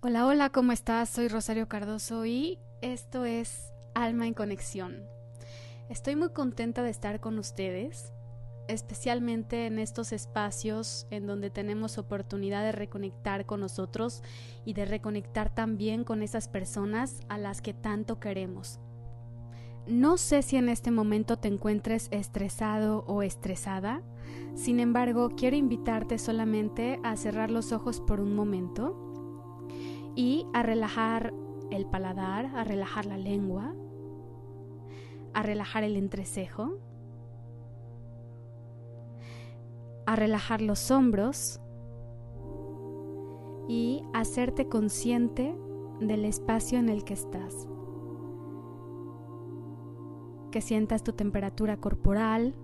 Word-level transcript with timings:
Hola, 0.00 0.26
hola, 0.28 0.50
¿cómo 0.50 0.70
estás? 0.70 1.08
Soy 1.08 1.26
Rosario 1.26 1.66
Cardoso 1.66 2.24
y 2.24 2.60
esto 2.82 3.24
es 3.24 3.72
Alma 3.94 4.28
en 4.28 4.34
Conexión. 4.34 5.02
Estoy 5.88 6.14
muy 6.14 6.28
contenta 6.28 6.84
de 6.84 6.90
estar 6.90 7.18
con 7.18 7.36
ustedes, 7.36 8.12
especialmente 8.68 9.66
en 9.66 9.80
estos 9.80 10.12
espacios 10.12 11.08
en 11.10 11.26
donde 11.26 11.50
tenemos 11.50 11.98
oportunidad 11.98 12.62
de 12.62 12.70
reconectar 12.70 13.44
con 13.44 13.58
nosotros 13.58 14.22
y 14.64 14.74
de 14.74 14.84
reconectar 14.84 15.52
también 15.52 16.04
con 16.04 16.22
esas 16.22 16.46
personas 16.46 17.18
a 17.28 17.36
las 17.36 17.60
que 17.60 17.74
tanto 17.74 18.20
queremos. 18.20 18.78
No 19.88 20.16
sé 20.16 20.42
si 20.42 20.58
en 20.58 20.68
este 20.68 20.92
momento 20.92 21.38
te 21.38 21.48
encuentres 21.48 22.06
estresado 22.12 23.04
o 23.08 23.24
estresada, 23.24 24.02
sin 24.54 24.78
embargo 24.78 25.30
quiero 25.36 25.56
invitarte 25.56 26.18
solamente 26.18 27.00
a 27.02 27.16
cerrar 27.16 27.50
los 27.50 27.72
ojos 27.72 28.00
por 28.00 28.20
un 28.20 28.36
momento 28.36 29.07
y 30.18 30.48
a 30.52 30.64
relajar 30.64 31.32
el 31.70 31.86
paladar, 31.86 32.46
a 32.46 32.64
relajar 32.64 33.06
la 33.06 33.16
lengua, 33.16 33.72
a 35.32 35.44
relajar 35.44 35.84
el 35.84 35.94
entrecejo, 35.94 36.80
a 40.06 40.16
relajar 40.16 40.60
los 40.60 40.90
hombros 40.90 41.60
y 43.68 44.02
hacerte 44.12 44.68
consciente 44.68 45.56
del 46.00 46.24
espacio 46.24 46.80
en 46.80 46.88
el 46.88 47.04
que 47.04 47.14
estás. 47.14 47.68
Que 50.50 50.60
sientas 50.60 51.04
tu 51.04 51.12
temperatura 51.12 51.76
corporal, 51.76 52.56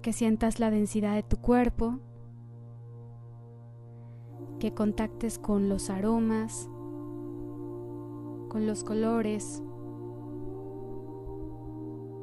que 0.00 0.14
sientas 0.14 0.58
la 0.58 0.70
densidad 0.70 1.16
de 1.16 1.22
tu 1.22 1.36
cuerpo, 1.36 1.98
que 4.58 4.74
contactes 4.74 5.38
con 5.38 5.68
los 5.68 5.90
aromas, 5.90 6.68
con 8.48 8.66
los 8.66 8.84
colores, 8.84 9.62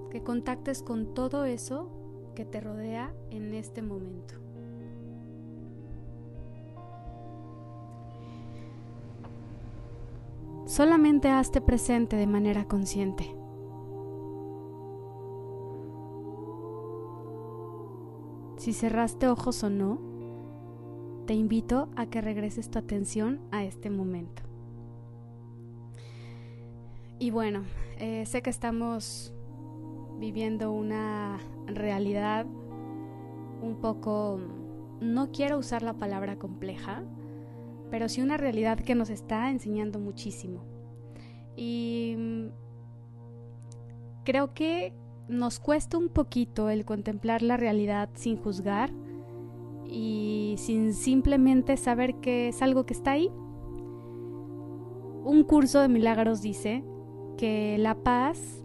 que 0.09 0.23
contactes 0.23 0.81
con 0.81 1.13
todo 1.13 1.45
eso 1.45 1.89
que 2.35 2.45
te 2.45 2.59
rodea 2.61 3.13
en 3.29 3.53
este 3.53 3.81
momento. 3.81 4.35
Solamente 10.65 11.29
hazte 11.29 11.61
presente 11.61 12.15
de 12.15 12.27
manera 12.27 12.67
consciente. 12.67 13.33
Si 18.57 18.73
cerraste 18.73 19.27
ojos 19.27 19.63
o 19.63 19.69
no, 19.69 20.14
te 21.25 21.33
invito 21.33 21.89
a 21.95 22.05
que 22.07 22.21
regreses 22.21 22.69
tu 22.69 22.79
atención 22.79 23.39
a 23.51 23.63
este 23.63 23.89
momento. 23.89 24.43
Y 27.19 27.31
bueno, 27.31 27.63
eh, 27.97 28.25
sé 28.25 28.41
que 28.41 28.49
estamos 28.49 29.33
viviendo 30.19 30.71
una 30.71 31.39
realidad 31.65 32.45
un 33.61 33.77
poco, 33.81 34.39
no 35.01 35.31
quiero 35.31 35.57
usar 35.57 35.81
la 35.81 35.93
palabra 35.93 36.37
compleja, 36.37 37.03
pero 37.89 38.09
sí 38.09 38.21
una 38.21 38.37
realidad 38.37 38.79
que 38.79 38.95
nos 38.95 39.09
está 39.09 39.49
enseñando 39.49 39.99
muchísimo. 39.99 40.63
Y 41.55 42.15
mm, 42.17 42.47
creo 44.25 44.53
que 44.53 44.93
nos 45.27 45.59
cuesta 45.59 45.97
un 45.97 46.09
poquito 46.09 46.69
el 46.69 46.85
contemplar 46.85 47.41
la 47.41 47.57
realidad 47.57 48.09
sin 48.13 48.37
juzgar 48.37 48.91
y 49.89 50.55
sin 50.57 50.93
simplemente 50.93 51.77
saber 51.77 52.15
que 52.15 52.49
es 52.49 52.61
algo 52.61 52.85
que 52.85 52.93
está 52.93 53.11
ahí. 53.11 53.29
Un 55.23 55.43
curso 55.43 55.79
de 55.81 55.87
milagros 55.87 56.41
dice 56.41 56.83
que 57.37 57.77
la 57.77 57.95
paz 57.95 58.63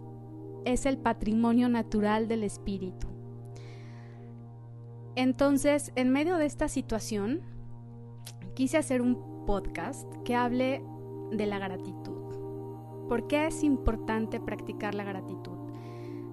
es 0.65 0.85
el 0.85 0.97
patrimonio 0.97 1.69
natural 1.69 2.27
del 2.27 2.43
espíritu. 2.43 3.07
Entonces, 5.15 5.91
en 5.95 6.09
medio 6.09 6.37
de 6.37 6.45
esta 6.45 6.67
situación, 6.67 7.41
quise 8.53 8.77
hacer 8.77 9.01
un 9.01 9.45
podcast 9.45 10.07
que 10.23 10.35
hable 10.35 10.83
de 11.31 11.45
la 11.45 11.59
gratitud. 11.59 12.21
¿Por 13.09 13.27
qué 13.27 13.47
es 13.47 13.63
importante 13.63 14.39
practicar 14.39 14.95
la 14.95 15.03
gratitud? 15.03 15.60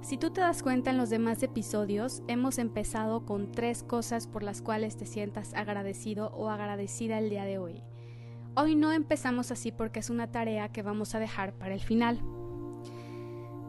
Si 0.01 0.17
tú 0.17 0.31
te 0.31 0.41
das 0.41 0.63
cuenta 0.63 0.91
en 0.91 0.97
los 0.97 1.11
demás 1.11 1.43
episodios, 1.43 2.23
hemos 2.29 2.59
empezado 2.59 3.27
con 3.27 3.51
tres 3.51 3.83
cosas 3.83 4.27
por 4.27 4.43
las 4.43 4.63
cuales 4.63 4.97
te 4.97 5.05
sientas 5.07 5.53
agradecido 5.55 6.31
o 6.35 6.49
agradecida 6.49 7.19
el 7.19 7.29
día 7.31 7.45
de 7.45 7.59
hoy. 7.59 7.83
Hoy 8.55 8.75
no 8.75 8.93
empezamos 8.93 9.51
así 9.51 9.71
porque 9.73 10.01
es 10.01 10.09
una 10.09 10.31
tarea 10.31 10.71
que 10.71 10.83
vamos 10.83 11.15
a 11.15 11.19
dejar 11.19 11.53
para 11.53 11.75
el 11.75 11.81
final. 11.81 12.21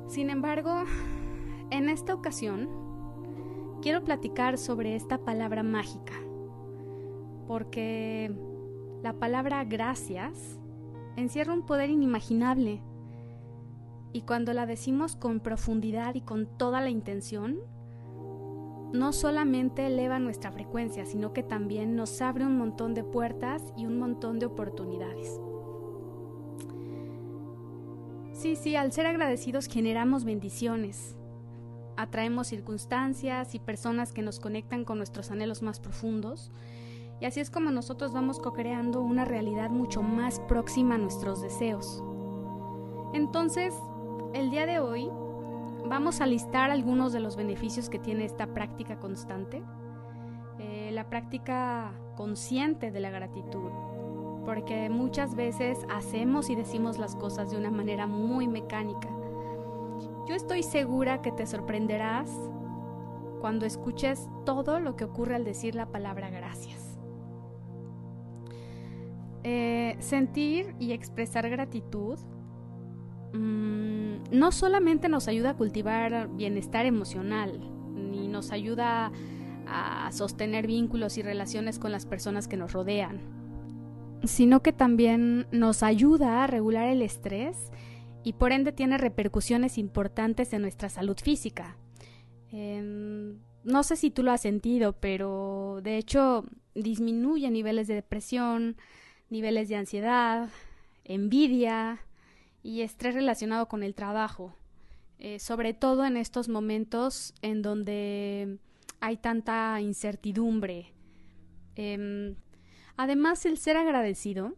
Sin 0.07 0.29
embargo, 0.29 0.83
en 1.71 1.89
esta 1.89 2.13
ocasión, 2.13 2.69
quiero 3.81 4.03
platicar 4.03 4.57
sobre 4.57 4.95
esta 4.95 5.17
palabra 5.17 5.63
mágica, 5.63 6.13
porque 7.47 8.31
la 9.03 9.13
palabra 9.13 9.63
gracias 9.65 10.59
encierra 11.17 11.53
un 11.53 11.65
poder 11.65 11.89
inimaginable 11.89 12.81
y 14.11 14.21
cuando 14.21 14.53
la 14.53 14.65
decimos 14.65 15.15
con 15.15 15.39
profundidad 15.39 16.15
y 16.15 16.21
con 16.21 16.45
toda 16.45 16.81
la 16.81 16.89
intención, 16.89 17.59
no 18.91 19.13
solamente 19.13 19.85
eleva 19.85 20.19
nuestra 20.19 20.51
frecuencia, 20.51 21.05
sino 21.05 21.31
que 21.31 21.43
también 21.43 21.95
nos 21.95 22.21
abre 22.21 22.45
un 22.45 22.57
montón 22.57 22.95
de 22.95 23.03
puertas 23.03 23.63
y 23.77 23.85
un 23.85 23.99
montón 23.99 24.39
de 24.39 24.47
oportunidades. 24.47 25.39
Sí, 28.33 28.55
sí, 28.55 28.75
al 28.75 28.91
ser 28.91 29.05
agradecidos 29.05 29.67
generamos 29.67 30.23
bendiciones, 30.23 31.17
atraemos 31.97 32.47
circunstancias 32.47 33.53
y 33.53 33.59
personas 33.59 34.13
que 34.13 34.21
nos 34.21 34.39
conectan 34.39 34.85
con 34.85 34.97
nuestros 34.97 35.29
anhelos 35.29 35.61
más 35.61 35.79
profundos, 35.79 36.51
y 37.19 37.25
así 37.25 37.41
es 37.41 37.49
como 37.51 37.69
nosotros 37.69 38.13
vamos 38.13 38.39
co-creando 38.39 39.01
una 39.01 39.25
realidad 39.25 39.69
mucho 39.69 40.01
más 40.01 40.39
próxima 40.39 40.95
a 40.95 40.97
nuestros 40.97 41.41
deseos. 41.41 42.01
Entonces, 43.13 43.75
el 44.33 44.51
día 44.51 44.65
de 44.65 44.79
hoy 44.79 45.09
vamos 45.85 46.21
a 46.21 46.25
listar 46.25 46.69
algunos 46.71 47.13
de 47.13 47.19
los 47.19 47.35
beneficios 47.35 47.89
que 47.89 47.99
tiene 47.99 48.25
esta 48.25 48.47
práctica 48.47 48.99
constante, 48.99 49.63
eh, 50.59 50.91
la 50.93 51.09
práctica 51.09 51.93
consciente 52.15 52.91
de 52.91 52.99
la 52.99 53.09
gratitud, 53.09 53.71
porque 54.45 54.89
muchas 54.89 55.35
veces 55.35 55.79
hacemos 55.89 56.49
y 56.49 56.55
decimos 56.55 56.99
las 56.99 57.15
cosas 57.15 57.51
de 57.51 57.57
una 57.57 57.71
manera 57.71 58.07
muy 58.07 58.47
mecánica. 58.47 59.09
Yo 60.27 60.35
estoy 60.35 60.63
segura 60.63 61.21
que 61.21 61.31
te 61.31 61.47
sorprenderás 61.47 62.29
cuando 63.41 63.65
escuches 63.65 64.29
todo 64.45 64.79
lo 64.79 64.95
que 64.95 65.05
ocurre 65.05 65.35
al 65.35 65.43
decir 65.43 65.75
la 65.75 65.87
palabra 65.87 66.29
gracias. 66.29 66.99
Eh, 69.43 69.95
sentir 69.99 70.75
y 70.79 70.91
expresar 70.91 71.49
gratitud 71.49 72.19
Mm, 73.33 74.15
no 74.31 74.51
solamente 74.51 75.09
nos 75.09 75.27
ayuda 75.27 75.51
a 75.51 75.57
cultivar 75.57 76.29
bienestar 76.35 76.85
emocional, 76.85 77.59
ni 77.93 78.27
nos 78.27 78.51
ayuda 78.51 79.11
a 79.67 80.11
sostener 80.11 80.65
vínculos 80.65 81.17
y 81.17 81.21
relaciones 81.21 81.77
con 81.77 81.91
las 81.91 82.05
personas 82.05 82.47
que 82.47 82.57
nos 82.57 82.73
rodean, 82.73 83.19
sino 84.23 84.61
que 84.61 84.73
también 84.73 85.47
nos 85.51 85.83
ayuda 85.83 86.43
a 86.43 86.47
regular 86.47 86.87
el 86.87 87.01
estrés 87.01 87.71
y 88.23 88.33
por 88.33 88.51
ende 88.51 88.71
tiene 88.71 88.97
repercusiones 88.97 89.77
importantes 89.77 90.53
en 90.53 90.63
nuestra 90.63 90.89
salud 90.89 91.17
física. 91.17 91.77
Em, 92.51 93.37
no 93.63 93.83
sé 93.83 93.95
si 93.95 94.09
tú 94.09 94.23
lo 94.23 94.31
has 94.31 94.41
sentido, 94.41 94.93
pero 94.93 95.79
de 95.83 95.97
hecho 95.97 96.45
disminuye 96.75 97.49
niveles 97.51 97.87
de 97.87 97.95
depresión, 97.95 98.77
niveles 99.29 99.69
de 99.69 99.75
ansiedad, 99.75 100.49
envidia, 101.03 101.99
y 102.63 102.81
estrés 102.81 103.15
relacionado 103.15 103.67
con 103.67 103.83
el 103.83 103.95
trabajo, 103.95 104.55
eh, 105.17 105.39
sobre 105.39 105.73
todo 105.73 106.05
en 106.05 106.17
estos 106.17 106.49
momentos 106.49 107.33
en 107.41 107.61
donde 107.61 108.57
hay 108.99 109.17
tanta 109.17 109.79
incertidumbre. 109.81 110.93
Em, 111.75 112.35
además, 112.97 113.45
el 113.45 113.57
ser 113.57 113.77
agradecido 113.77 114.55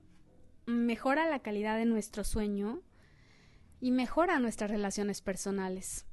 mejora 0.66 1.30
la 1.30 1.40
calidad 1.40 1.78
de 1.78 1.86
nuestro 1.86 2.24
sueño 2.24 2.82
y 3.80 3.92
mejora 3.92 4.40
nuestras 4.40 4.72
relaciones 4.72 5.22
personales. 5.22 6.06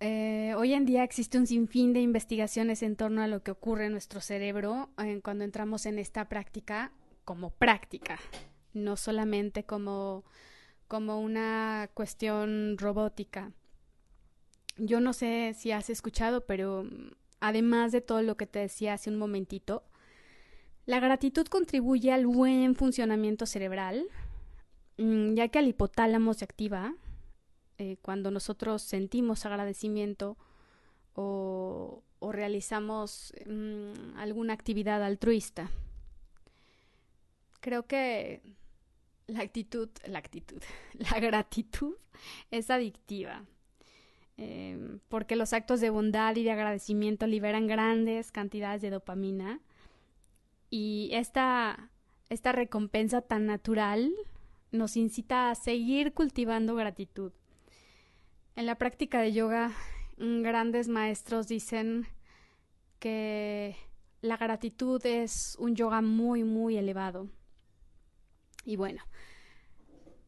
Eh, 0.00 0.54
hoy 0.56 0.72
en 0.72 0.86
día 0.86 1.04
existe 1.04 1.36
un 1.36 1.46
sinfín 1.46 1.92
de 1.92 2.00
investigaciones 2.00 2.82
en 2.82 2.96
torno 2.96 3.22
a 3.22 3.26
lo 3.26 3.42
que 3.42 3.50
ocurre 3.50 3.86
en 3.86 3.92
nuestro 3.92 4.22
cerebro 4.22 4.88
eh, 4.96 5.20
cuando 5.22 5.44
entramos 5.44 5.84
en 5.84 5.98
esta 5.98 6.26
práctica 6.28 6.92
como 7.26 7.50
práctica 7.50 8.18
no 8.72 8.96
solamente 8.96 9.64
como, 9.64 10.24
como 10.88 11.20
una 11.20 11.90
cuestión 11.94 12.76
robótica. 12.78 13.52
Yo 14.76 15.00
no 15.00 15.12
sé 15.12 15.54
si 15.58 15.72
has 15.72 15.90
escuchado, 15.90 16.46
pero 16.46 16.84
además 17.40 17.92
de 17.92 18.00
todo 18.00 18.22
lo 18.22 18.36
que 18.36 18.46
te 18.46 18.60
decía 18.60 18.94
hace 18.94 19.10
un 19.10 19.18
momentito, 19.18 19.84
La 20.86 20.98
gratitud 20.98 21.46
contribuye 21.46 22.10
al 22.12 22.26
buen 22.26 22.74
funcionamiento 22.74 23.46
cerebral, 23.46 24.06
mm, 24.98 25.34
ya 25.34 25.48
que 25.48 25.58
al 25.58 25.68
hipotálamo 25.68 26.34
se 26.34 26.44
activa 26.44 26.94
eh, 27.78 27.96
cuando 28.02 28.30
nosotros 28.30 28.82
sentimos 28.82 29.46
agradecimiento 29.46 30.36
o, 31.14 32.02
realizamos 32.32 33.32
mm, 33.46 34.16
alguna 34.18 34.52
actividad 34.52 35.02
altruista. 35.02 35.70
Creo 37.60 37.86
que 37.86 38.42
la 39.32 39.42
actitud, 39.42 39.88
la 40.06 40.18
actitud, 40.18 40.62
la 40.94 41.20
gratitud 41.20 41.94
es 42.50 42.70
adictiva. 42.70 43.44
Em, 44.36 45.00
porque 45.08 45.36
los 45.36 45.52
actos 45.52 45.80
de 45.80 45.90
bondad 45.90 46.34
y 46.36 46.44
de 46.44 46.50
agradecimiento 46.50 47.26
liberan 47.26 47.66
grandes 47.66 48.32
cantidades 48.32 48.80
de 48.80 48.88
dopamina 48.88 49.60
y 50.70 51.10
esta, 51.12 51.90
esta 52.30 52.52
recompensa 52.52 53.20
tan 53.20 53.44
natural 53.44 54.10
nos 54.70 54.96
incita 54.96 55.50
a 55.50 55.54
seguir 55.54 56.14
cultivando 56.14 56.74
gratitud. 56.74 57.32
En 58.56 58.66
la 58.66 58.76
práctica 58.76 59.20
de 59.20 59.32
yoga, 59.32 59.72
grandes 60.16 60.88
maestros 60.88 61.48
dicen 61.48 62.06
que 62.98 63.76
la 64.22 64.36
gratitud 64.36 65.04
es 65.04 65.56
un 65.58 65.74
yoga 65.74 66.02
muy, 66.02 66.44
muy 66.44 66.76
elevado. 66.76 67.28
Y 68.64 68.76
bueno, 68.76 69.02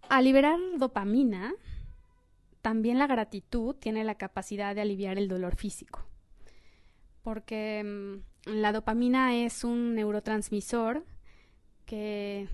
al 0.08 0.24
liberar 0.24 0.58
dopamina, 0.78 1.54
también 2.60 2.98
la 2.98 3.06
gratitud 3.06 3.74
tiene 3.74 4.04
la 4.04 4.16
capacidad 4.16 4.74
de 4.74 4.80
aliviar 4.80 5.18
el 5.18 5.28
dolor 5.28 5.56
físico. 5.56 6.06
Porque 7.22 7.82
mm, 7.84 8.50
la 8.50 8.72
dopamina 8.72 9.36
es 9.36 9.64
un 9.64 9.94
neurotransmisor 9.94 11.04
que 11.86 12.48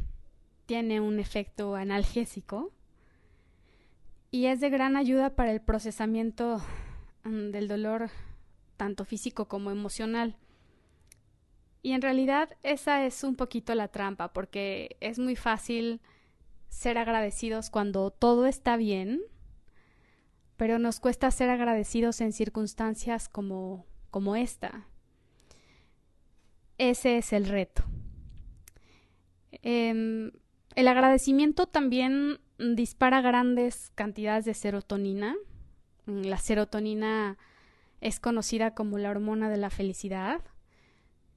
tiene 0.66 1.00
un 1.00 1.19
efecto 1.19 1.76
analgésico 1.76 2.72
y 4.30 4.46
es 4.46 4.60
de 4.60 4.69
gran 4.69 4.96
ayuda 4.96 5.30
para 5.30 5.52
el 5.52 5.60
procesamiento 5.60 6.60
mm, 7.25 7.50
del 7.50 7.69
dolor 7.69 8.10
tanto 8.76 9.04
físico 9.04 9.48
como 9.48 9.70
emocional. 9.70 10.36
Y 11.82 11.92
en 11.92 12.02
realidad 12.02 12.56
esa 12.62 13.04
es 13.04 13.25
un 13.25 13.36
poquito 13.36 13.75
la 13.75 13.88
trampa, 13.88 14.32
porque 14.32 14.96
es 15.00 15.19
muy 15.19 15.36
fácil 15.36 16.00
ser 16.69 16.98
agradecidos 16.98 17.70
cuando 17.70 18.10
todo 18.10 18.46
está 18.46 18.76
bien, 18.76 19.20
pero 20.56 20.78
nos 20.78 21.00
cuesta 21.00 21.30
ser 21.30 21.50
agradecidos 21.50 22.20
en 22.20 22.32
circunstancias 22.32 23.28
como, 23.28 23.86
como 24.10 24.34
esta, 24.34 24.88
ese 26.78 27.19
es 27.19 27.32
el 27.32 27.46
reto. 27.46 27.82
Em, 29.50 30.30
el 30.76 30.88
agradecimiento 30.88 31.66
también 31.66 32.38
dispara 32.58 33.20
grandes 33.20 33.90
cantidades 33.96 34.44
de 34.44 34.54
serotonina. 34.54 35.34
La 36.06 36.38
serotonina 36.38 37.36
es 38.00 38.20
conocida 38.20 38.75
como 38.75 38.96
la 38.98 39.10
hormona 39.10 39.50
de 39.50 39.56
la 39.56 39.70
felicidad. 39.70 40.40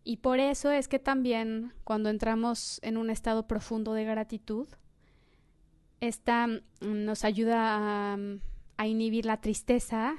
Y 0.03 0.17
por 0.17 0.39
eso 0.39 0.71
es 0.71 0.87
que 0.87 0.99
también 0.99 1.73
cuando 1.83 2.09
entramos 2.09 2.79
en 2.83 2.97
un 2.97 3.09
estado 3.09 3.47
profundo 3.47 3.93
de 3.93 4.03
gratitud, 4.03 4.67
esta 5.99 6.47
mm, 6.47 6.59
nos 6.79 7.23
ayuda 7.23 8.13
a, 8.13 8.17
a 8.77 8.87
inhibir 8.87 9.25
la 9.25 9.41
tristeza 9.41 10.15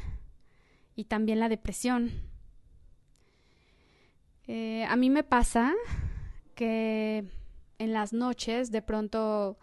y 0.94 1.04
también 1.04 1.40
la 1.40 1.48
depresión. 1.48 2.12
Eh, 4.46 4.84
a 4.88 4.96
mí 4.96 5.10
me 5.10 5.24
pasa 5.24 5.72
que 6.54 7.24
en 7.78 7.92
las 7.92 8.12
noches 8.12 8.70
de 8.70 8.82
pronto, 8.82 9.58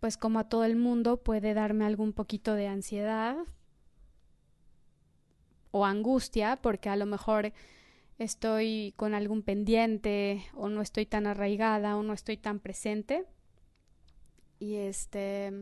pues 0.00 0.16
como 0.16 0.38
a 0.38 0.48
todo 0.48 0.64
el 0.64 0.76
mundo, 0.76 1.18
puede 1.18 1.54
darme 1.54 1.84
algún 1.84 2.12
poquito 2.12 2.54
de 2.54 2.66
ansiedad 2.66 3.36
o 5.70 5.84
angustia 5.84 6.56
porque 6.62 6.88
a 6.88 6.96
lo 6.96 7.06
mejor 7.06 7.52
estoy 8.18 8.94
con 8.96 9.14
algún 9.14 9.42
pendiente 9.42 10.44
o 10.54 10.68
no 10.68 10.82
estoy 10.82 11.06
tan 11.06 11.26
arraigada 11.26 11.96
o 11.96 12.02
no 12.02 12.12
estoy 12.12 12.36
tan 12.36 12.60
presente. 12.60 13.24
Y 14.58 14.76
este 14.76 15.52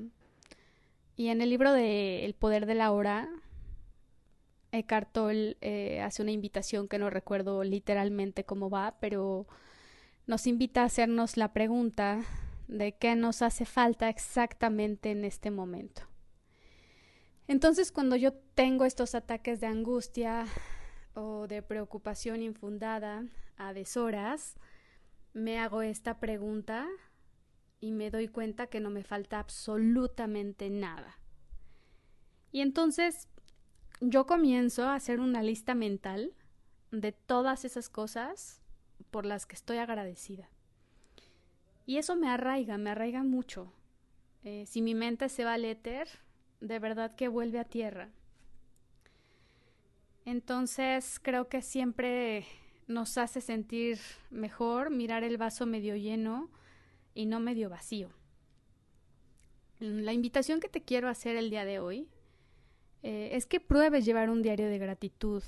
y 1.17 1.29
en 1.29 1.41
el 1.41 1.51
libro 1.51 1.73
de 1.73 2.25
El 2.25 2.35
poder 2.35 2.67
de 2.67 2.75
la 2.75 2.91
hora 2.93 3.29
Eckhart 4.73 5.13
Tolle 5.13 5.57
eh, 5.61 6.01
hace 6.01 6.23
una 6.23 6.33
invitación 6.33 6.89
que 6.89 6.99
no 6.99 7.11
recuerdo 7.11 7.63
literalmente 7.63 8.45
cómo 8.45 8.71
va, 8.71 8.97
pero 9.01 9.47
nos 10.27 10.47
invita 10.47 10.83
a 10.83 10.87
hacernos 10.87 11.37
la 11.37 11.53
pregunta 11.53 12.25
de 12.69 12.93
qué 12.97 13.15
nos 13.15 13.43
hace 13.43 13.67
falta 13.67 14.09
exactamente 14.09 15.11
en 15.11 15.25
este 15.25 15.51
momento. 15.51 16.03
Entonces, 17.49 17.93
cuando 17.93 18.17
yo 18.17 18.33
tengo 18.33 18.87
estos 18.87 19.15
ataques 19.15 19.61
de 19.61 19.67
angustia 19.67 20.47
o 21.15 21.47
de 21.47 21.63
preocupación 21.63 22.43
infundada 22.43 23.25
a 23.57 23.73
deshoras, 23.73 24.57
me 25.35 25.59
hago 25.59 25.83
esta 25.83 26.19
pregunta 26.19 26.87
y 27.81 27.91
me 27.93 28.11
doy 28.11 28.29
cuenta 28.29 28.69
que 28.69 28.81
no 28.81 28.91
me 28.91 29.03
falta 29.03 29.39
absolutamente 29.39 30.71
nada. 30.71 31.19
Y 32.53 32.61
entonces 32.61 33.29
yo 34.01 34.27
comienzo 34.27 34.85
a 34.85 34.95
hacer 34.95 35.21
una 35.21 35.43
lista 35.43 35.75
mental 35.75 36.35
de 36.91 37.13
todas 37.13 37.65
esas 37.65 37.89
cosas 37.89 38.61
por 39.11 39.27
las 39.27 39.47
que 39.47 39.57
estoy 39.57 39.79
agradecida. 39.79 40.49
Y 41.87 41.97
eso 41.97 42.17
me 42.17 42.29
arraiga, 42.29 42.79
me 42.79 42.91
arraiga 42.91 43.23
mucho. 43.23 43.73
Eh, 44.45 44.65
si 44.67 44.83
mi 44.83 44.95
mente 44.95 45.29
se 45.29 45.45
va 45.45 45.55
al 45.55 45.65
éter, 45.65 46.09
de 46.61 46.79
verdad 46.79 47.15
que 47.15 47.29
vuelve 47.29 47.59
a 47.59 47.65
tierra. 47.65 48.11
Entonces 50.25 51.19
creo 51.21 51.49
que 51.49 51.63
siempre 51.63 52.47
nos 52.87 53.19
hace 53.19 53.41
sentir 53.41 53.99
mejor 54.31 54.91
mirar 54.91 55.25
el 55.25 55.37
vaso 55.37 55.67
medio 55.67 55.97
lleno 55.97 56.51
y 57.15 57.27
no 57.27 57.41
medio 57.41 57.69
vacío. 57.69 58.11
La 59.81 60.13
invitación 60.13 60.61
que 60.61 60.69
te 60.69 60.83
quiero 60.83 61.09
hacer 61.09 61.37
el 61.37 61.51
día 61.51 61.65
de 61.65 61.81
hoy 61.81 62.09
eh, 63.03 63.31
es 63.33 63.47
que 63.47 63.59
pruebes 63.59 64.05
llevar 64.05 64.31
un 64.31 64.43
diario 64.43 64.69
de 64.69 64.79
gratitud, 64.79 65.43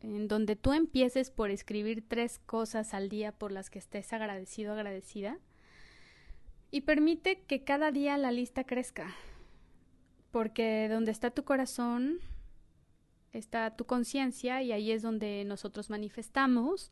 en 0.00 0.28
donde 0.28 0.54
tú 0.54 0.72
empieces 0.72 1.30
por 1.30 1.50
escribir 1.50 2.04
tres 2.06 2.38
cosas 2.38 2.94
al 2.94 3.08
día 3.08 3.32
por 3.32 3.50
las 3.50 3.68
que 3.68 3.80
estés 3.80 4.12
agradecido, 4.12 4.74
agradecida, 4.74 5.38
y 6.70 6.82
permite 6.82 7.40
que 7.42 7.64
cada 7.64 7.90
día 7.90 8.16
la 8.16 8.30
lista 8.30 8.62
crezca, 8.62 9.12
porque 10.30 10.88
donde 10.88 11.10
está 11.10 11.30
tu 11.32 11.42
corazón, 11.42 12.20
está 13.32 13.76
tu 13.76 13.84
conciencia 13.84 14.62
y 14.62 14.72
ahí 14.72 14.90
es 14.90 15.02
donde 15.02 15.44
nosotros 15.44 15.90
manifestamos, 15.90 16.90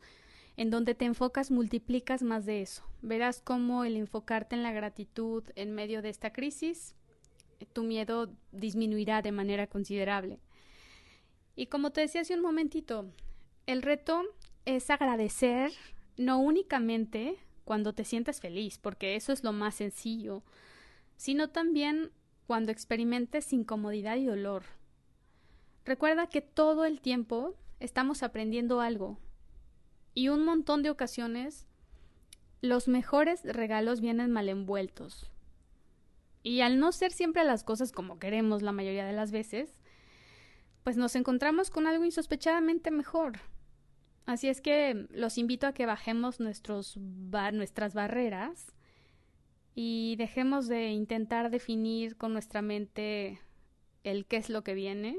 en 0.56 0.70
donde 0.70 0.94
te 0.94 1.04
enfocas 1.04 1.50
multiplicas 1.50 2.22
más 2.22 2.46
de 2.46 2.62
eso. 2.62 2.82
Verás 3.02 3.40
cómo 3.42 3.84
el 3.84 3.96
enfocarte 3.96 4.56
en 4.56 4.62
la 4.62 4.72
gratitud 4.72 5.44
en 5.54 5.72
medio 5.72 6.02
de 6.02 6.08
esta 6.08 6.32
crisis 6.32 6.94
tu 7.64 7.82
miedo 7.82 8.30
disminuirá 8.52 9.22
de 9.22 9.32
manera 9.32 9.66
considerable. 9.66 10.40
Y 11.54 11.66
como 11.66 11.90
te 11.90 12.02
decía 12.02 12.20
hace 12.20 12.34
un 12.34 12.42
momentito, 12.42 13.10
el 13.66 13.82
reto 13.82 14.22
es 14.66 14.90
agradecer 14.90 15.72
no 16.16 16.38
únicamente 16.38 17.38
cuando 17.64 17.94
te 17.94 18.04
sientes 18.04 18.40
feliz, 18.40 18.78
porque 18.78 19.16
eso 19.16 19.32
es 19.32 19.42
lo 19.42 19.52
más 19.52 19.76
sencillo, 19.76 20.42
sino 21.16 21.48
también 21.48 22.10
cuando 22.46 22.72
experimentes 22.72 23.52
incomodidad 23.52 24.16
y 24.16 24.26
dolor. 24.26 24.64
Recuerda 25.86 26.26
que 26.26 26.40
todo 26.40 26.84
el 26.84 27.00
tiempo 27.00 27.54
estamos 27.78 28.24
aprendiendo 28.24 28.80
algo 28.80 29.20
y 30.14 30.28
un 30.28 30.44
montón 30.44 30.82
de 30.82 30.90
ocasiones 30.90 31.64
los 32.60 32.88
mejores 32.88 33.44
regalos 33.44 34.00
vienen 34.00 34.32
mal 34.32 34.48
envueltos. 34.48 35.30
Y 36.42 36.60
al 36.62 36.80
no 36.80 36.90
ser 36.90 37.12
siempre 37.12 37.44
las 37.44 37.62
cosas 37.62 37.92
como 37.92 38.18
queremos 38.18 38.62
la 38.62 38.72
mayoría 38.72 39.06
de 39.06 39.12
las 39.12 39.30
veces, 39.30 39.80
pues 40.82 40.96
nos 40.96 41.14
encontramos 41.14 41.70
con 41.70 41.86
algo 41.86 42.04
insospechadamente 42.04 42.90
mejor. 42.90 43.34
Así 44.24 44.48
es 44.48 44.60
que 44.60 45.06
los 45.10 45.38
invito 45.38 45.68
a 45.68 45.72
que 45.72 45.86
bajemos 45.86 46.40
nuestros 46.40 46.96
nuestras 46.96 47.94
barreras 47.94 48.74
y 49.76 50.16
dejemos 50.16 50.66
de 50.66 50.90
intentar 50.90 51.50
definir 51.50 52.16
con 52.16 52.32
nuestra 52.32 52.60
mente 52.60 53.40
el 54.02 54.26
qué 54.26 54.38
es 54.38 54.50
lo 54.50 54.64
que 54.64 54.74
viene, 54.74 55.16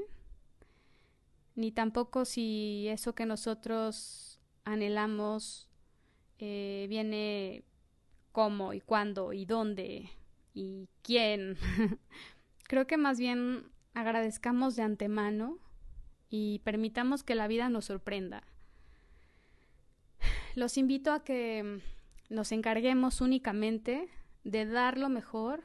ni 1.58 1.72
tampoco 1.72 2.24
si 2.24 2.86
eso 2.86 3.16
que 3.16 3.26
nosotros 3.26 4.38
anhelamos 4.62 5.68
eh, 6.38 6.86
viene 6.88 7.64
cómo 8.30 8.74
y 8.74 8.80
cuándo 8.80 9.32
y 9.32 9.44
dónde 9.44 10.08
y 10.54 10.88
quién. 11.02 11.56
Creo 12.68 12.86
que 12.86 12.96
más 12.96 13.18
bien 13.18 13.72
agradezcamos 13.92 14.76
de 14.76 14.82
antemano 14.82 15.58
y 16.30 16.60
permitamos 16.60 17.24
que 17.24 17.34
la 17.34 17.48
vida 17.48 17.68
nos 17.68 17.86
sorprenda. 17.86 18.44
Los 20.54 20.78
invito 20.78 21.10
a 21.10 21.24
que 21.24 21.82
nos 22.28 22.52
encarguemos 22.52 23.20
únicamente 23.20 24.08
de 24.44 24.64
dar 24.64 24.96
lo 24.96 25.08
mejor 25.08 25.64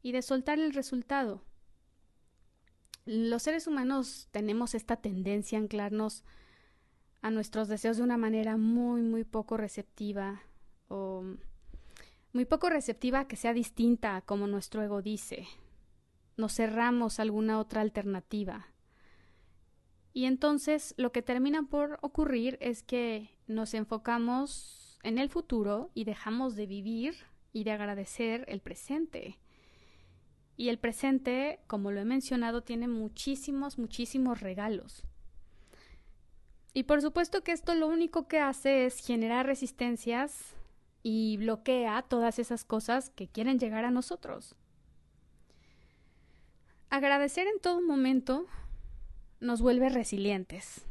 y 0.00 0.12
de 0.12 0.22
soltar 0.22 0.60
el 0.60 0.72
resultado. 0.72 1.42
Los 3.04 3.42
seres 3.42 3.66
humanos 3.66 4.28
tenemos 4.30 4.74
esta 4.74 4.96
tendencia 4.96 5.58
a 5.58 5.62
anclarnos 5.62 6.24
a 7.20 7.30
nuestros 7.30 7.68
deseos 7.68 7.96
de 7.96 8.02
una 8.04 8.16
manera 8.16 8.56
muy, 8.56 9.02
muy 9.02 9.24
poco 9.24 9.56
receptiva 9.56 10.42
o 10.88 11.24
muy 12.32 12.44
poco 12.44 12.70
receptiva 12.70 13.26
que 13.26 13.36
sea 13.36 13.52
distinta 13.52 14.16
a 14.16 14.22
como 14.22 14.46
nuestro 14.46 14.82
ego 14.82 15.02
dice. 15.02 15.46
Nos 16.36 16.54
cerramos 16.54 17.20
alguna 17.20 17.58
otra 17.58 17.80
alternativa. 17.80 18.68
Y 20.12 20.26
entonces 20.26 20.94
lo 20.96 21.10
que 21.10 21.22
termina 21.22 21.64
por 21.64 21.98
ocurrir 22.02 22.56
es 22.60 22.82
que 22.82 23.30
nos 23.46 23.74
enfocamos 23.74 24.98
en 25.02 25.18
el 25.18 25.28
futuro 25.28 25.90
y 25.94 26.04
dejamos 26.04 26.54
de 26.54 26.66
vivir 26.66 27.16
y 27.52 27.64
de 27.64 27.72
agradecer 27.72 28.44
el 28.48 28.60
presente. 28.60 29.38
Y 30.56 30.68
el 30.68 30.78
presente, 30.78 31.60
como 31.66 31.90
lo 31.90 32.00
he 32.00 32.04
mencionado, 32.04 32.62
tiene 32.62 32.88
muchísimos, 32.88 33.78
muchísimos 33.78 34.40
regalos. 34.40 35.04
Y 36.74 36.84
por 36.84 37.02
supuesto 37.02 37.42
que 37.42 37.52
esto 37.52 37.74
lo 37.74 37.86
único 37.86 38.28
que 38.28 38.38
hace 38.38 38.86
es 38.86 39.04
generar 39.04 39.46
resistencias 39.46 40.54
y 41.02 41.36
bloquea 41.36 42.02
todas 42.02 42.38
esas 42.38 42.64
cosas 42.64 43.10
que 43.10 43.28
quieren 43.28 43.58
llegar 43.58 43.84
a 43.84 43.90
nosotros. 43.90 44.54
Agradecer 46.88 47.46
en 47.46 47.58
todo 47.60 47.80
momento 47.80 48.46
nos 49.40 49.60
vuelve 49.60 49.88
resilientes. 49.88 50.86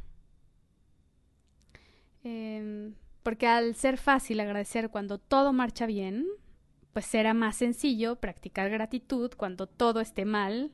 Em, 2.24 2.94
porque 3.22 3.46
al 3.46 3.74
ser 3.74 3.98
fácil 3.98 4.40
agradecer 4.40 4.90
cuando 4.90 5.18
todo 5.18 5.52
marcha 5.52 5.86
bien, 5.86 6.26
pues 6.92 7.06
será 7.06 7.34
más 7.34 7.56
sencillo 7.56 8.16
practicar 8.16 8.70
gratitud 8.70 9.32
cuando 9.36 9.66
todo 9.66 10.00
esté 10.00 10.24
mal. 10.24 10.72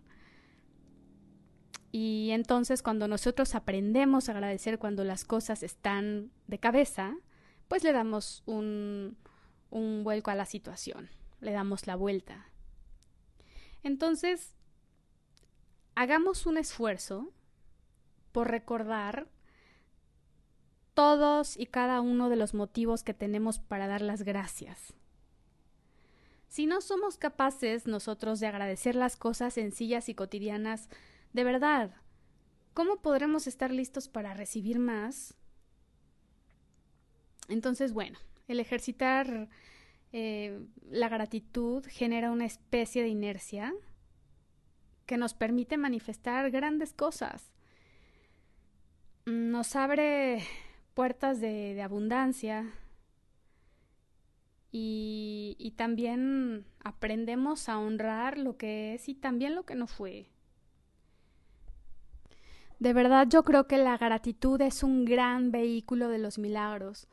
Y 1.92 2.30
entonces 2.32 2.82
cuando 2.82 3.08
nosotros 3.08 3.54
aprendemos 3.54 4.28
a 4.28 4.32
agradecer 4.32 4.78
cuando 4.78 5.04
las 5.04 5.25
cosas 5.25 5.62
están 5.62 6.30
de 6.46 6.58
cabeza, 6.58 7.14
pues 7.68 7.84
le 7.84 7.92
damos 7.92 8.42
un, 8.46 9.16
un 9.70 10.04
vuelco 10.04 10.30
a 10.30 10.34
la 10.34 10.46
situación, 10.46 11.08
le 11.40 11.52
damos 11.52 11.87
la 11.87 11.96
vuelta. 11.96 12.46
Entonces, 13.82 14.54
hagamos 15.94 16.46
un 16.46 16.58
esfuerzo 16.58 17.32
por 18.32 18.50
recordar 18.50 19.28
todos 20.94 21.56
y 21.56 21.66
cada 21.66 22.00
uno 22.00 22.28
de 22.28 22.37
los 22.37 22.54
motivos 22.54 23.04
que 23.04 23.14
tenemos 23.14 23.60
para 23.60 23.87
dar 23.87 24.02
las 24.02 24.22
gracias. 24.22 24.94
Si 26.49 26.67
no 26.67 26.81
somos 26.81 27.19
capaces 27.19 27.87
nosotros 27.87 28.40
de 28.40 28.47
agradecer 28.47 28.95
las 28.95 29.17
cosas 29.17 29.55
sencillas 29.55 30.09
y 30.09 30.14
cotidianas, 30.14 30.88
de 31.35 31.45
verdad, 31.45 31.95
¿cómo 32.73 33.02
podremos 33.02 33.47
estar 33.47 33.71
listos 33.71 34.09
para 34.09 34.33
recibir 34.33 34.78
más? 34.78 35.35
Entonces, 37.49 37.93
bueno, 37.93 38.19
el 38.47 38.61
ejercitar 38.61 39.50
eh, 40.12 40.59
la 40.90 41.11
gratitud 41.11 41.85
genera 41.87 42.31
una 42.31 42.47
especie 42.47 43.02
de 43.02 43.09
inercia 43.09 43.75
que 45.05 45.19
nos 45.19 45.35
permite 45.35 45.76
manifestar 45.76 46.50
grandes 46.50 46.95
cosas. 46.95 47.52
Nos 49.26 49.76
abre 49.76 50.43
puertas 50.95 51.40
de 51.40 51.81
abundancia, 51.83 52.73
y, 54.70 55.72
también 55.76 56.66
aprendemos 56.82 57.68
a 57.68 57.78
honrar 57.78 58.37
lo 58.38 58.56
que 58.56 58.94
es 58.94 59.08
y 59.08 59.14
también 59.14 59.54
lo 59.54 59.64
que 59.64 59.75
no 59.75 59.87
fue. 59.87 60.26
De 62.78 62.92
verdad 62.92 63.26
yo 63.28 63.44
creo 63.44 63.66
que 63.66 63.78
la 63.78 63.96
gratitud 63.96 64.60
es 64.60 64.82
un 64.82 65.04
gran 65.04 65.50
vehículo 65.50 66.08
de 66.08 66.18
los 66.18 66.38
milagros. 66.38 67.08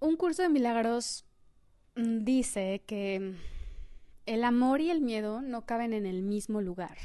Un 0.00 0.16
curso 0.16 0.42
de 0.42 0.48
milagros 0.48 1.24
mm, 1.94 2.24
dice 2.24 2.82
que 2.86 3.34
el 4.26 4.44
amor 4.44 4.80
y 4.80 4.90
el 4.90 5.00
miedo 5.00 5.40
no 5.40 5.64
caben 5.64 5.92
en 5.92 6.04
el 6.04 6.22
mismo 6.22 6.60
lugar. 6.60 6.98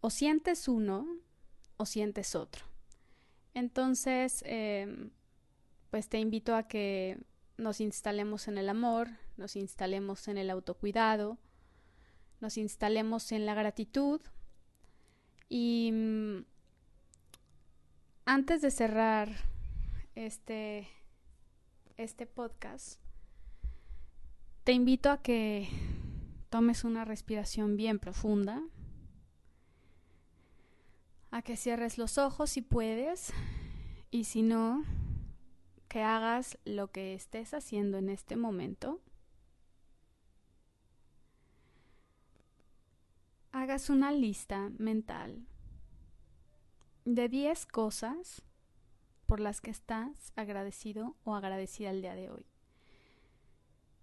O 0.00 0.10
sientes 0.10 0.68
uno 0.68 1.06
o 1.78 1.86
sientes 1.86 2.34
otro. 2.34 2.64
Entonces, 3.54 4.44
em, 4.46 5.10
pues 5.90 6.08
te 6.08 6.18
invito 6.18 6.54
a 6.54 6.68
que 6.68 7.18
nos 7.58 7.80
instalemos 7.80 8.48
en 8.48 8.58
el 8.58 8.68
amor, 8.68 9.08
nos 9.36 9.56
instalemos 9.56 10.28
en 10.28 10.38
el 10.38 10.50
autocuidado, 10.50 11.38
nos 12.40 12.56
instalemos 12.58 13.32
en 13.32 13.46
la 13.46 13.54
gratitud. 13.54 14.20
Y 15.48 15.90
mm, 15.92 16.44
antes 18.24 18.60
de 18.62 18.70
cerrar 18.70 19.30
este, 20.14 20.88
este 21.96 22.26
podcast, 22.26 23.00
te 24.64 24.72
invito 24.72 25.10
a 25.10 25.22
que 25.22 25.68
tomes 26.50 26.84
una 26.84 27.04
respiración 27.04 27.76
bien 27.76 27.98
profunda, 27.98 28.62
a 31.30 31.42
que 31.42 31.56
cierres 31.56 31.98
los 31.98 32.18
ojos 32.18 32.50
si 32.50 32.62
puedes 32.62 33.32
y 34.10 34.24
si 34.24 34.42
no, 34.42 34.84
que 35.88 36.02
hagas 36.02 36.58
lo 36.64 36.90
que 36.90 37.14
estés 37.14 37.54
haciendo 37.54 37.98
en 37.98 38.08
este 38.08 38.36
momento. 38.36 39.00
Hagas 43.52 43.88
una 43.88 44.12
lista 44.12 44.70
mental 44.78 45.46
de 47.04 47.28
10 47.28 47.66
cosas 47.66 48.42
por 49.26 49.40
las 49.40 49.60
que 49.60 49.70
estás 49.70 50.32
agradecido 50.36 51.16
o 51.24 51.34
agradecida 51.34 51.90
el 51.90 52.02
día 52.02 52.14
de 52.14 52.30
hoy. 52.30 52.46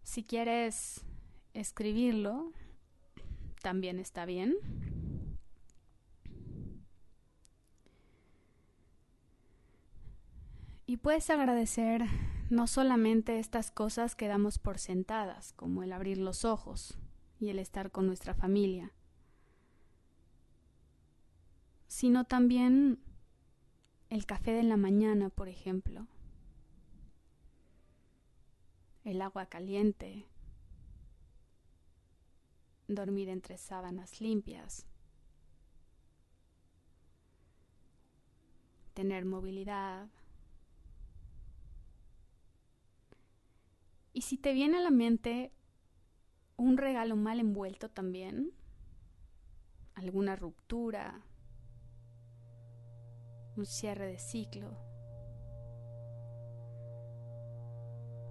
Si 0.04 0.24
quieres 0.24 1.06
escribirlo, 1.54 2.52
también 3.62 4.00
está 4.00 4.25
bien. 4.25 4.56
Y 10.86 10.98
puedes 10.98 11.30
agradecer 11.30 12.06
no 12.50 12.68
solamente 12.68 13.40
estas 13.40 13.72
cosas 13.72 14.16
que 14.16 14.28
damos 14.28 14.60
por 14.60 14.80
sentadas, 14.80 15.54
como 15.54 15.82
el 15.82 15.94
abrir 15.94 16.18
los 16.18 16.44
ojos 16.44 16.98
y 17.40 17.50
el 17.50 17.60
estar 17.60 17.90
con 17.90 18.06
nuestra 18.06 18.34
familia, 18.34 18.92
sino 21.88 22.25
también 22.25 23.00
el 24.10 24.25
café 24.25 24.52
de 24.52 24.63
la 24.63 24.78
mañana, 24.78 25.30
por 25.30 25.48
ejemplo, 25.48 26.08
el 29.04 29.22
agua 29.22 29.46
caliente, 29.46 30.25
dormir 32.88 33.30
entre 33.30 33.58
sábanas 33.58 34.22
limpias, 34.22 34.86
tener 38.94 39.25
movilidad, 39.25 40.08
Y 44.13 44.22
si 44.22 44.38
te 44.38 44.53
viene 44.53 44.77
a 44.77 44.82
la 44.82 44.91
mente 44.91 45.51
un 46.55 46.77
regalo 46.77 47.15
mal 47.15 47.39
envuelto 47.39 47.89
también, 47.89 48.51
alguna 49.96 50.36
ruptura, 50.36 51.25
un 53.58 53.65
cierre 53.65 54.05
de 54.05 54.20
ciclo, 54.20 54.77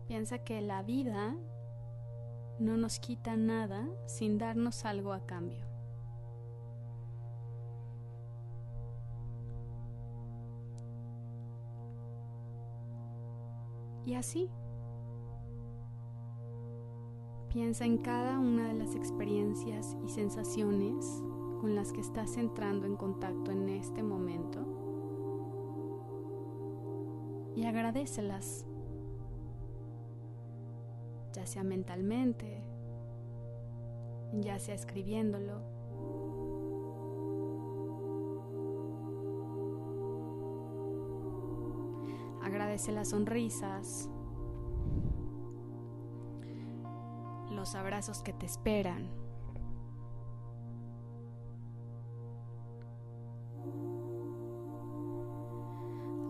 piensa 0.07 0.45
que 0.45 0.61
la 0.61 0.83
vida 0.83 1.37
no 2.61 2.77
nos 2.77 3.01
quita 3.01 3.37
nada 3.37 3.89
sin 4.07 4.39
darnos 4.39 4.85
algo 4.85 5.13
a 5.13 5.27
cambio. 5.27 5.67
Y 14.05 14.15
así 14.15 14.49
Piensa 17.53 17.85
en 17.85 17.99
cada 17.99 18.39
una 18.39 18.69
de 18.69 18.73
las 18.73 18.95
experiencias 18.95 19.95
y 20.03 20.09
sensaciones 20.09 21.23
con 21.61 21.75
las 21.75 21.93
que 21.93 22.01
estás 22.01 22.39
entrando 22.39 22.87
en 22.87 22.97
contacto 22.97 23.51
en 23.51 23.69
este 23.69 24.03
momento 24.03 24.65
y 27.55 27.67
agradecelas, 27.67 28.65
ya 31.35 31.45
sea 31.45 31.63
mentalmente, 31.63 32.63
ya 34.33 34.59
sea 34.59 34.75
escribiéndolo. 34.75 35.61
Agradece 42.43 42.93
las 42.93 43.11
sonrisas, 43.11 44.09
los 47.63 47.77
abrazos 47.77 48.23
que 48.23 48.33
te 48.33 48.45
esperan. 48.45 49.09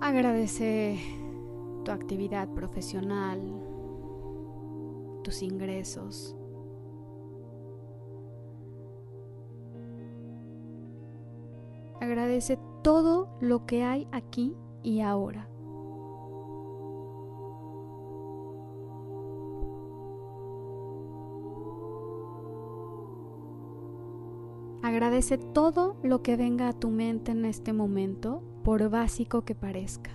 Agradece 0.03 1.01
tu 1.87 1.91
actividad 1.91 2.51
profesional, 2.51 3.41
tus 5.25 5.43
ingresos. 5.43 6.37
Agradece 11.99 12.59
todo 12.83 13.39
lo 13.41 13.65
que 13.65 13.85
hay 13.85 14.07
aquí 14.13 14.55
y 14.83 15.01
ahora. 15.01 15.49
Agradece 24.83 25.39
todo 25.39 25.97
lo 26.03 26.23
que 26.23 26.37
venga 26.37 26.69
a 26.69 26.73
tu 26.73 26.91
mente 26.91 27.31
en 27.31 27.45
este 27.45 27.73
momento, 27.73 28.43
por 28.65 28.91
básico 28.91 29.45
que 29.45 29.55
parezca. 29.55 30.11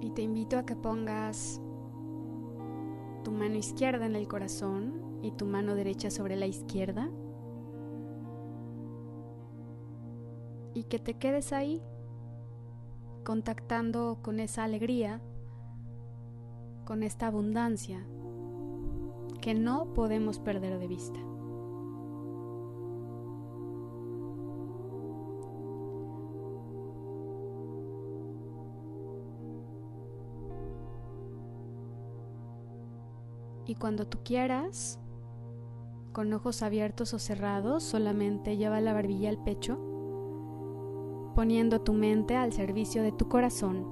Y 0.00 0.10
te 0.12 0.22
invito 0.22 0.56
a 0.56 0.64
que 0.64 0.74
pongas 0.74 1.60
tu 3.24 3.30
mano 3.30 3.56
izquierda 3.56 4.06
en 4.06 4.16
el 4.16 4.26
corazón 4.26 5.20
y 5.20 5.32
tu 5.32 5.44
mano 5.44 5.74
derecha 5.74 6.10
sobre 6.10 6.36
la 6.36 6.46
izquierda. 6.46 7.10
Y 10.72 10.84
que 10.84 10.98
te 10.98 11.18
quedes 11.18 11.52
ahí 11.52 11.82
contactando 13.22 14.18
con 14.22 14.40
esa 14.40 14.64
alegría, 14.64 15.20
con 16.86 17.02
esta 17.02 17.26
abundancia 17.26 18.06
que 19.42 19.52
no 19.52 19.92
podemos 19.92 20.38
perder 20.38 20.78
de 20.78 20.86
vista. 20.86 21.20
Y 33.66 33.74
cuando 33.74 34.06
tú 34.06 34.18
quieras, 34.24 35.00
con 36.12 36.32
ojos 36.32 36.62
abiertos 36.62 37.14
o 37.14 37.18
cerrados, 37.18 37.82
solamente 37.82 38.56
lleva 38.56 38.80
la 38.80 38.92
barbilla 38.92 39.28
al 39.28 39.42
pecho, 39.42 39.78
poniendo 41.34 41.80
tu 41.80 41.94
mente 41.94 42.36
al 42.36 42.52
servicio 42.52 43.02
de 43.02 43.12
tu 43.12 43.28
corazón 43.28 43.86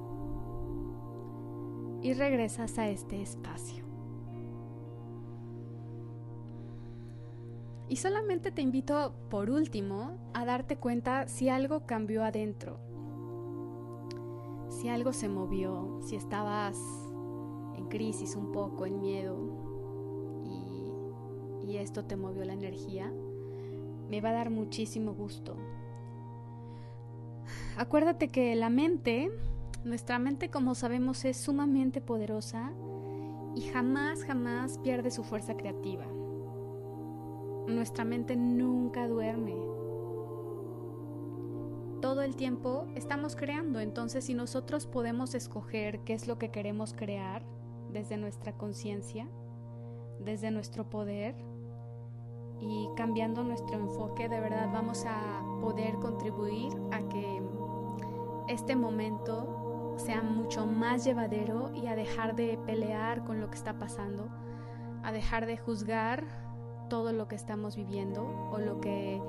y 2.03 2.13
regresas 2.13 2.77
a 2.77 2.89
este 2.89 3.21
espacio. 3.21 3.80
Y 7.91 7.97
solamente 7.97 8.51
te 8.53 8.61
invito, 8.61 9.13
por 9.29 9.49
último, 9.49 10.17
a 10.33 10.45
darte 10.45 10.77
cuenta 10.77 11.27
si 11.27 11.49
algo 11.49 11.85
cambió 11.85 12.23
adentro, 12.23 12.79
si 14.69 14.87
algo 14.87 15.11
se 15.11 15.27
movió, 15.27 15.99
si 16.01 16.15
estabas 16.15 16.79
en 17.75 17.89
crisis 17.89 18.37
un 18.37 18.53
poco, 18.53 18.85
en 18.85 19.01
miedo, 19.01 19.35
y, 20.45 21.67
y 21.67 21.77
esto 21.79 22.05
te 22.05 22.15
movió 22.15 22.45
la 22.45 22.53
energía, 22.53 23.11
me 24.09 24.21
va 24.21 24.29
a 24.29 24.35
dar 24.35 24.51
muchísimo 24.51 25.13
gusto. 25.13 25.57
Acuérdate 27.75 28.29
que 28.29 28.55
la 28.55 28.69
mente, 28.69 29.29
nuestra 29.83 30.17
mente 30.17 30.49
como 30.49 30.75
sabemos 30.75 31.25
es 31.25 31.35
sumamente 31.35 31.99
poderosa 31.99 32.71
y 33.53 33.63
jamás, 33.63 34.23
jamás 34.23 34.77
pierde 34.77 35.11
su 35.11 35.25
fuerza 35.25 35.57
creativa. 35.57 36.05
Nuestra 37.67 38.05
mente 38.05 38.35
nunca 38.35 39.07
duerme. 39.07 39.55
Todo 42.01 42.23
el 42.23 42.35
tiempo 42.35 42.87
estamos 42.95 43.35
creando, 43.35 43.79
entonces 43.79 44.25
si 44.25 44.33
nosotros 44.33 44.87
podemos 44.87 45.35
escoger 45.35 45.99
qué 45.99 46.13
es 46.13 46.27
lo 46.27 46.39
que 46.39 46.49
queremos 46.49 46.93
crear 46.93 47.45
desde 47.91 48.17
nuestra 48.17 48.53
conciencia, 48.53 49.27
desde 50.19 50.49
nuestro 50.49 50.89
poder 50.89 51.35
y 52.59 52.89
cambiando 52.95 53.43
nuestro 53.43 53.77
enfoque, 53.77 54.29
de 54.29 54.39
verdad 54.39 54.69
vamos 54.73 55.05
a 55.05 55.43
poder 55.61 55.95
contribuir 55.95 56.73
a 56.91 57.07
que 57.09 57.41
este 58.47 58.75
momento 58.75 59.95
sea 59.97 60.21
mucho 60.21 60.65
más 60.65 61.05
llevadero 61.05 61.71
y 61.75 61.87
a 61.87 61.95
dejar 61.95 62.35
de 62.35 62.57
pelear 62.65 63.23
con 63.23 63.39
lo 63.39 63.49
que 63.49 63.57
está 63.57 63.77
pasando, 63.77 64.29
a 65.03 65.11
dejar 65.11 65.45
de 65.45 65.57
juzgar 65.57 66.25
todo 66.91 67.13
lo 67.13 67.29
que 67.29 67.35
estamos 67.35 67.77
viviendo 67.77 68.27
o 68.51 68.57
lo 68.57 68.81
que 68.81 69.21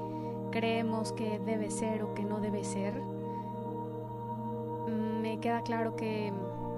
creemos 0.51 1.13
que 1.13 1.39
debe 1.39 1.71
ser 1.71 2.03
o 2.03 2.13
que 2.13 2.25
no 2.25 2.41
debe 2.41 2.65
ser. 2.65 3.01
Me 5.23 5.39
queda 5.39 5.63
claro 5.63 5.95
que 5.95 6.33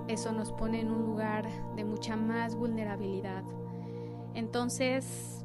eso 0.09 0.33
nos 0.33 0.53
pone 0.53 0.83
en 0.83 0.91
un 0.91 1.07
lugar 1.07 1.49
de 1.75 1.87
mucha 1.87 2.17
más 2.17 2.55
vulnerabilidad. 2.55 3.45
Entonces, 4.35 5.43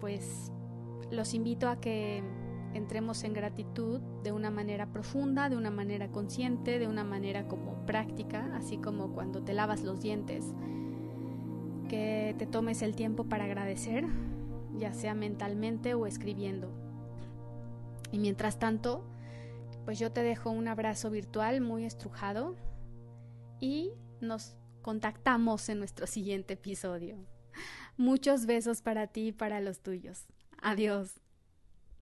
pues 0.00 0.50
los 1.10 1.34
invito 1.34 1.68
a 1.68 1.78
que 1.78 2.24
entremos 2.72 3.24
en 3.24 3.34
gratitud 3.34 4.00
de 4.22 4.32
una 4.32 4.50
manera 4.50 4.86
profunda, 4.86 5.50
de 5.50 5.56
una 5.58 5.70
manera 5.70 6.08
consciente, 6.08 6.78
de 6.78 6.88
una 6.88 7.04
manera 7.04 7.46
como 7.46 7.84
práctica, 7.84 8.50
así 8.56 8.78
como 8.78 9.12
cuando 9.12 9.42
te 9.42 9.52
lavas 9.52 9.82
los 9.82 10.00
dientes, 10.00 10.54
que 11.90 12.34
te 12.38 12.46
tomes 12.46 12.80
el 12.80 12.96
tiempo 12.96 13.24
para 13.24 13.44
agradecer, 13.44 14.06
ya 14.78 14.92
sea 14.92 15.14
mentalmente 15.14 15.94
o 15.94 16.06
escribiendo. 16.06 16.70
Y 18.10 18.18
mientras 18.18 18.58
tanto, 18.58 19.04
pues 19.84 19.98
yo 19.98 20.12
te 20.12 20.22
dejo 20.22 20.50
un 20.50 20.68
abrazo 20.68 21.10
virtual 21.10 21.60
muy 21.60 21.84
estrujado 21.84 22.56
y 23.60 23.92
nos 24.20 24.56
contactamos 24.82 25.68
en 25.68 25.78
nuestro 25.78 26.06
siguiente 26.06 26.54
episodio. 26.54 27.16
Muchos 27.96 28.46
besos 28.46 28.82
para 28.82 29.06
ti 29.06 29.28
y 29.28 29.32
para 29.32 29.60
los 29.60 29.80
tuyos. 29.80 30.26
Adiós. 30.60 31.20